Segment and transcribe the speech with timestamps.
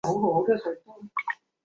[0.03, 1.09] 张培爵墓在重庆荣昌。